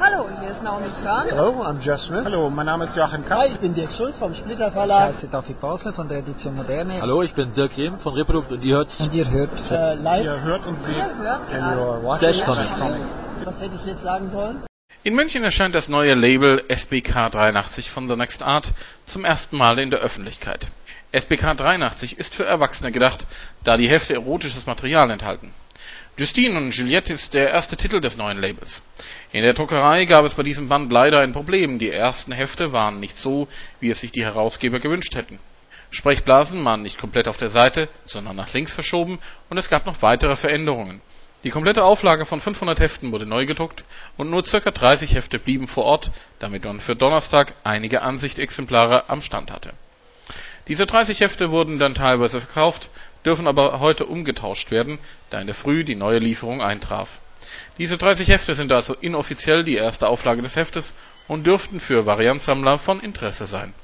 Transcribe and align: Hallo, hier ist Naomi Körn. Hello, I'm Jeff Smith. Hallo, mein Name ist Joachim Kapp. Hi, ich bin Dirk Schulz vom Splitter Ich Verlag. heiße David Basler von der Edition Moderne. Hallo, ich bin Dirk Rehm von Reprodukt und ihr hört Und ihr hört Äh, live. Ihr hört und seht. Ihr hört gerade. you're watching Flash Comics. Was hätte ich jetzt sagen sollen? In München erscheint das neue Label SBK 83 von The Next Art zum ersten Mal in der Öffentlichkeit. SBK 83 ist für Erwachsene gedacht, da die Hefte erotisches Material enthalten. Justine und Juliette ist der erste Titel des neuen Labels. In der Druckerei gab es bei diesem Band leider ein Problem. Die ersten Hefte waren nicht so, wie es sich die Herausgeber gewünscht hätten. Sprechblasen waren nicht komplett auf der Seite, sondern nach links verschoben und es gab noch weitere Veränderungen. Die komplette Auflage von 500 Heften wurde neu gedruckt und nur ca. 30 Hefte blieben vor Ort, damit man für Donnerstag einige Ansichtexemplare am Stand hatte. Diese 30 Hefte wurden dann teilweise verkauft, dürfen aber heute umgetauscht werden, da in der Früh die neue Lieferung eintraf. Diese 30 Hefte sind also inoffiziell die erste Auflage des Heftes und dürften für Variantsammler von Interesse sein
Hallo, 0.00 0.28
hier 0.40 0.50
ist 0.50 0.62
Naomi 0.62 0.86
Körn. 1.02 1.28
Hello, 1.28 1.62
I'm 1.62 1.78
Jeff 1.80 2.00
Smith. 2.00 2.24
Hallo, 2.24 2.48
mein 2.48 2.64
Name 2.66 2.84
ist 2.86 2.96
Joachim 2.96 3.24
Kapp. 3.24 3.40
Hi, 3.40 3.48
ich 3.48 3.58
bin 3.58 3.74
Dirk 3.74 3.92
Schulz 3.92 4.18
vom 4.18 4.32
Splitter 4.34 4.68
Ich 4.68 4.72
Verlag. 4.72 5.08
heiße 5.08 5.28
David 5.28 5.60
Basler 5.60 5.92
von 5.92 6.08
der 6.08 6.18
Edition 6.18 6.56
Moderne. 6.56 7.00
Hallo, 7.02 7.22
ich 7.22 7.34
bin 7.34 7.52
Dirk 7.54 7.76
Rehm 7.76 7.98
von 7.98 8.14
Reprodukt 8.14 8.50
und 8.50 8.62
ihr 8.62 8.76
hört 8.76 8.88
Und 8.98 9.12
ihr 9.12 9.28
hört 9.30 9.50
Äh, 9.70 9.94
live. 9.96 10.24
Ihr 10.24 10.40
hört 10.42 10.66
und 10.66 10.80
seht. 10.80 10.96
Ihr 10.96 11.16
hört 11.18 11.48
gerade. 11.50 11.80
you're 11.80 12.02
watching 12.02 12.32
Flash 12.32 12.44
Comics. 12.44 13.16
Was 13.44 13.60
hätte 13.60 13.76
ich 13.76 13.84
jetzt 13.86 14.02
sagen 14.02 14.28
sollen? 14.28 14.62
In 15.02 15.14
München 15.14 15.44
erscheint 15.44 15.74
das 15.74 15.88
neue 15.88 16.14
Label 16.14 16.62
SBK 16.68 17.28
83 17.30 17.90
von 17.90 18.08
The 18.08 18.16
Next 18.16 18.42
Art 18.42 18.72
zum 19.06 19.24
ersten 19.24 19.56
Mal 19.58 19.78
in 19.78 19.90
der 19.90 20.00
Öffentlichkeit. 20.00 20.68
SBK 21.12 21.54
83 21.56 22.18
ist 22.18 22.34
für 22.34 22.44
Erwachsene 22.46 22.92
gedacht, 22.92 23.26
da 23.64 23.76
die 23.76 23.88
Hefte 23.88 24.14
erotisches 24.14 24.66
Material 24.66 25.10
enthalten. 25.10 25.52
Justine 26.20 26.58
und 26.58 26.76
Juliette 26.76 27.14
ist 27.14 27.32
der 27.32 27.48
erste 27.48 27.78
Titel 27.78 27.98
des 27.98 28.18
neuen 28.18 28.42
Labels. 28.42 28.82
In 29.32 29.42
der 29.42 29.54
Druckerei 29.54 30.04
gab 30.04 30.26
es 30.26 30.34
bei 30.34 30.42
diesem 30.42 30.68
Band 30.68 30.92
leider 30.92 31.20
ein 31.20 31.32
Problem. 31.32 31.78
Die 31.78 31.88
ersten 31.88 32.32
Hefte 32.32 32.72
waren 32.72 33.00
nicht 33.00 33.18
so, 33.18 33.48
wie 33.80 33.88
es 33.88 34.02
sich 34.02 34.12
die 34.12 34.26
Herausgeber 34.26 34.80
gewünscht 34.80 35.14
hätten. 35.14 35.38
Sprechblasen 35.90 36.62
waren 36.62 36.82
nicht 36.82 36.98
komplett 36.98 37.26
auf 37.26 37.38
der 37.38 37.48
Seite, 37.48 37.88
sondern 38.04 38.36
nach 38.36 38.52
links 38.52 38.74
verschoben 38.74 39.18
und 39.48 39.56
es 39.56 39.70
gab 39.70 39.86
noch 39.86 40.02
weitere 40.02 40.36
Veränderungen. 40.36 41.00
Die 41.42 41.48
komplette 41.48 41.84
Auflage 41.84 42.26
von 42.26 42.42
500 42.42 42.80
Heften 42.80 43.12
wurde 43.12 43.24
neu 43.24 43.46
gedruckt 43.46 43.84
und 44.18 44.28
nur 44.28 44.42
ca. 44.42 44.58
30 44.58 45.14
Hefte 45.14 45.38
blieben 45.38 45.68
vor 45.68 45.84
Ort, 45.84 46.10
damit 46.38 46.64
man 46.64 46.82
für 46.82 46.96
Donnerstag 46.96 47.54
einige 47.64 48.02
Ansichtexemplare 48.02 49.08
am 49.08 49.22
Stand 49.22 49.50
hatte. 49.50 49.72
Diese 50.68 50.84
30 50.84 51.20
Hefte 51.20 51.50
wurden 51.50 51.78
dann 51.78 51.94
teilweise 51.94 52.40
verkauft, 52.40 52.90
dürfen 53.24 53.46
aber 53.46 53.80
heute 53.80 54.06
umgetauscht 54.06 54.70
werden, 54.70 54.98
da 55.30 55.40
in 55.40 55.46
der 55.46 55.54
Früh 55.54 55.84
die 55.84 55.94
neue 55.94 56.18
Lieferung 56.18 56.62
eintraf. 56.62 57.20
Diese 57.78 57.98
30 57.98 58.28
Hefte 58.28 58.54
sind 58.54 58.72
also 58.72 58.94
inoffiziell 58.94 59.64
die 59.64 59.76
erste 59.76 60.08
Auflage 60.08 60.42
des 60.42 60.56
Heftes 60.56 60.94
und 61.28 61.46
dürften 61.46 61.80
für 61.80 62.06
Variantsammler 62.06 62.78
von 62.78 63.00
Interesse 63.00 63.46
sein 63.46 63.74